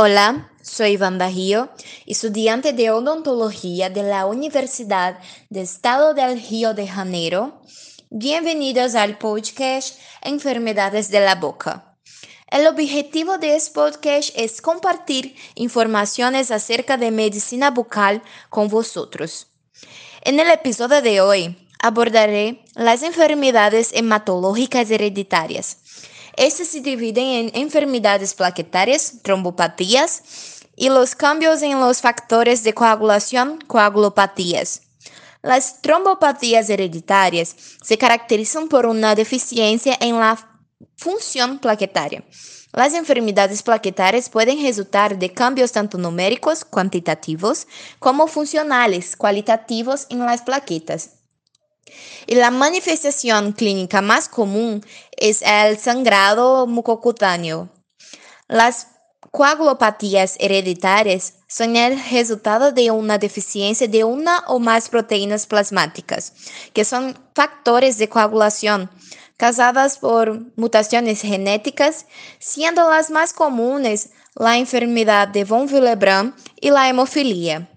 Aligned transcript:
Hola, 0.00 0.48
soy 0.62 0.90
Iván 0.90 1.18
Bajío, 1.18 1.70
estudiante 2.06 2.72
de 2.72 2.92
odontología 2.92 3.90
de 3.90 4.04
la 4.04 4.26
Universidad 4.26 5.18
del 5.50 5.64
Estado 5.64 6.14
del 6.14 6.40
Río 6.40 6.72
de 6.72 6.86
Janeiro. 6.86 7.62
Bienvenidos 8.08 8.94
al 8.94 9.18
podcast 9.18 9.98
Enfermedades 10.22 11.10
de 11.10 11.18
la 11.18 11.34
Boca. 11.34 11.96
El 12.48 12.68
objetivo 12.68 13.38
de 13.38 13.56
este 13.56 13.74
podcast 13.74 14.30
es 14.36 14.62
compartir 14.62 15.34
informaciones 15.56 16.52
acerca 16.52 16.96
de 16.96 17.10
medicina 17.10 17.72
bucal 17.72 18.22
con 18.50 18.68
vosotros. 18.68 19.48
En 20.22 20.38
el 20.38 20.48
episodio 20.48 21.02
de 21.02 21.20
hoy 21.20 21.68
abordaré 21.82 22.62
las 22.76 23.02
enfermedades 23.02 23.90
hematológicas 23.92 24.92
hereditarias 24.92 25.78
estas 26.38 26.68
se 26.68 26.80
dividen 26.80 27.26
en 27.26 27.50
enfermedades 27.54 28.34
plaquetarias, 28.34 29.14
trombopatías 29.22 30.62
y 30.76 30.88
los 30.88 31.14
cambios 31.14 31.62
en 31.62 31.80
los 31.80 32.00
factores 32.00 32.62
de 32.62 32.72
coagulación, 32.72 33.58
coagulopatías. 33.66 34.82
Las 35.42 35.82
trombopatías 35.82 36.70
hereditarias 36.70 37.54
se 37.82 37.98
caracterizan 37.98 38.68
por 38.68 38.86
una 38.86 39.14
deficiencia 39.14 39.96
en 40.00 40.18
la 40.18 40.38
función 40.96 41.58
plaquetaria. 41.58 42.24
Las 42.72 42.94
enfermedades 42.94 43.62
plaquetarias 43.62 44.28
pueden 44.28 44.62
resultar 44.62 45.18
de 45.18 45.32
cambios 45.32 45.72
tanto 45.72 45.98
numéricos, 45.98 46.64
cuantitativos, 46.64 47.66
como 47.98 48.26
funcionales, 48.26 49.16
cualitativos 49.16 50.06
en 50.10 50.20
las 50.20 50.42
plaquetas. 50.42 51.17
Y 52.26 52.34
la 52.34 52.50
manifestación 52.50 53.52
clínica 53.52 54.00
más 54.02 54.28
común 54.28 54.84
es 55.16 55.42
el 55.42 55.78
sangrado 55.78 56.66
mucocutáneo. 56.66 57.68
Las 58.48 58.88
coagulopatías 59.30 60.36
hereditarias 60.38 61.34
son 61.48 61.76
el 61.76 61.98
resultado 62.10 62.72
de 62.72 62.90
una 62.90 63.18
deficiencia 63.18 63.88
de 63.88 64.04
una 64.04 64.40
o 64.46 64.58
más 64.58 64.88
proteínas 64.88 65.46
plasmáticas, 65.46 66.32
que 66.72 66.84
son 66.84 67.18
factores 67.34 67.98
de 67.98 68.08
coagulación 68.08 68.90
causadas 69.38 69.98
por 69.98 70.40
mutaciones 70.56 71.22
genéticas, 71.22 72.06
siendo 72.40 72.90
las 72.90 73.08
más 73.08 73.32
comunes 73.32 74.10
la 74.34 74.58
enfermedad 74.58 75.28
de 75.28 75.44
von 75.44 75.72
Willebrand 75.72 76.34
y 76.60 76.70
la 76.70 76.88
hemofilia. 76.88 77.68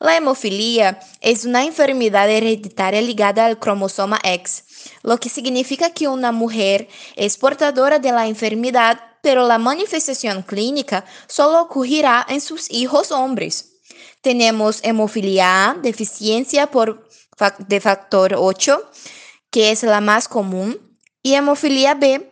La 0.00 0.16
hemofilia 0.16 0.98
es 1.20 1.44
una 1.44 1.64
enfermedad 1.64 2.28
hereditaria 2.28 3.00
ligada 3.00 3.46
al 3.46 3.58
cromosoma 3.58 4.18
X, 4.22 4.64
lo 5.02 5.18
que 5.18 5.28
significa 5.28 5.90
que 5.90 6.08
una 6.08 6.32
mujer 6.32 6.88
es 7.16 7.36
portadora 7.36 7.98
de 7.98 8.10
la 8.10 8.26
enfermedad, 8.26 9.00
pero 9.22 9.46
la 9.46 9.58
manifestación 9.58 10.42
clínica 10.42 11.04
solo 11.28 11.62
ocurrirá 11.62 12.26
en 12.28 12.40
sus 12.40 12.70
hijos 12.70 13.12
hombres. 13.12 13.70
Tenemos 14.20 14.80
hemofilia 14.82 15.70
A, 15.70 15.74
deficiencia 15.74 16.70
por, 16.70 17.08
de 17.68 17.80
factor 17.80 18.34
8, 18.36 18.90
que 19.50 19.70
es 19.70 19.82
la 19.84 20.00
más 20.00 20.28
común, 20.28 20.98
y 21.22 21.34
hemofilia 21.34 21.94
B, 21.94 22.30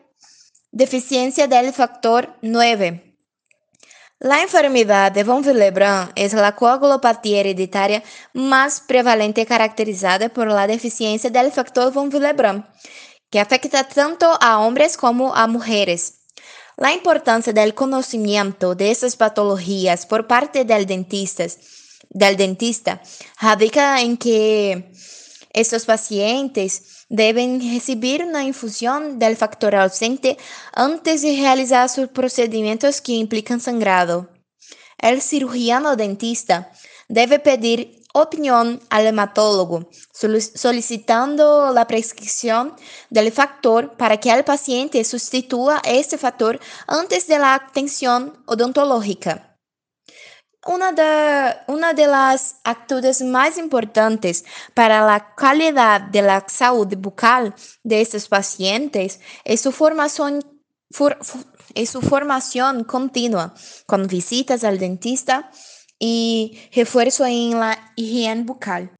deficiencia 0.73 1.47
del 1.47 1.73
factor 1.73 2.37
9. 2.43 3.12
La 4.25 4.41
enfermedad 4.41 5.11
de 5.11 5.25
von 5.25 5.45
Willebrand 5.45 6.13
es 6.15 6.33
la 6.33 6.55
coagulopatía 6.55 7.41
hereditaria 7.41 8.05
más 8.33 8.81
prevalente 8.81 9.45
caracterizada 9.45 10.29
por 10.29 10.47
la 10.47 10.69
deficiencia 10.69 11.29
del 11.29 11.51
factor 11.51 11.93
von 11.93 12.09
Willebrand, 12.15 12.65
que 13.31 13.41
afecta 13.41 13.83
tanto 13.83 14.39
a 14.41 14.61
hombres 14.61 14.97
como 14.97 15.35
a 15.35 15.49
mujeres. 15.49 16.21
La 16.77 16.93
importancia 16.93 17.53
del 17.53 17.75
conocimiento 17.75 18.77
de 18.77 18.93
estas 18.93 19.17
patologías 19.17 20.07
por 20.07 20.29
parte 20.29 20.65
del 20.65 20.87
dentista, 20.87 21.47
del 22.09 22.37
dentista 22.37 23.03
radica 23.41 24.03
en 24.03 24.17
que 24.17 24.93
estos 25.53 25.85
pacientes 25.85 27.05
deben 27.09 27.61
recibir 27.61 28.25
una 28.25 28.45
infusión 28.45 29.19
del 29.19 29.37
factor 29.37 29.75
ausente 29.75 30.39
antes 30.73 31.23
de 31.23 31.37
realizar 31.37 31.89
sus 31.89 32.09
procedimientos 32.09 33.01
que 33.01 33.13
implican 33.13 33.61
sangrado. 33.61 34.31
El 34.99 35.21
cirujano 35.21 35.97
dentista 35.97 36.71
debe 37.09 37.39
pedir 37.39 38.03
opinión 38.15 38.81
al 38.91 39.07
hematólogo, 39.07 39.89
solicitando 40.13 41.73
la 41.73 41.87
prescripción 41.87 42.75
del 43.11 43.33
factor 43.33 43.97
para 43.97 44.19
que 44.19 44.31
el 44.31 44.45
paciente 44.45 45.03
sustituya 45.05 45.81
este 45.85 46.19
factor 46.19 46.61
antes 46.87 47.27
de 47.27 47.39
la 47.39 47.55
atención 47.55 48.43
odontológica. 48.47 49.52
Una 50.65 50.93
de, 50.93 51.57
una 51.67 51.93
de 51.93 52.07
las 52.07 52.57
actitudes 52.63 53.21
más 53.21 53.59
importantes 53.59 54.45
para 54.75 55.05
la 55.05 55.35
calidad 55.35 56.01
de 56.03 56.23
la 56.23 56.45
salud 56.47 56.87
bucal 56.99 57.53
de 57.83 58.01
estos 58.01 58.29
pacientes 58.29 59.19
es 59.45 59.61
su 59.61 59.73
formación, 59.73 60.41
for, 60.93 61.19
es 61.75 61.91
su 61.91 62.01
formación 62.01 62.85
continua, 62.85 63.55
con 63.87 64.07
visitas 64.07 64.63
al 64.63 64.79
dentista 64.79 65.51
y 65.99 66.61
refuerzo 66.73 67.27
en 67.27 67.59
la 67.59 67.93
higiene 67.97 68.45
bucal. 68.45 68.91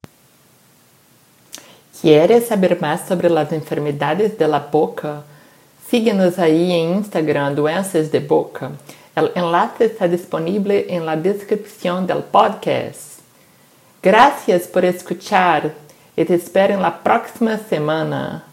¿Quieres 2.01 2.47
saber 2.47 2.81
más 2.81 3.07
sobre 3.07 3.29
las 3.29 3.53
enfermedades 3.53 4.37
de 4.37 4.49
la 4.49 4.59
boca? 4.59 5.23
Síguenos 5.89 6.37
ahí 6.39 6.73
en 6.73 6.95
Instagram, 6.95 7.55
Doenças 7.55 8.11
de 8.11 8.19
Boca. 8.19 8.71
El 9.15 9.31
enlace 9.35 9.85
está 9.85 10.07
disponible 10.07 10.87
en 10.89 11.05
la 11.05 11.15
descripción 11.15 12.07
del 12.07 12.23
podcast. 12.23 13.19
Gracias 14.01 14.63
por 14.63 14.83
escuchar 14.85 15.71
y 16.15 16.25
te 16.25 16.33
espero 16.33 16.73
en 16.73 16.81
la 16.81 17.03
próxima 17.03 17.59
semana. 17.59 18.43